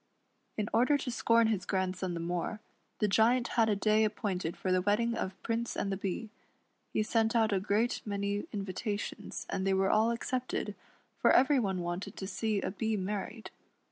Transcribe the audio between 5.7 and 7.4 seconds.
and the Bee. He sent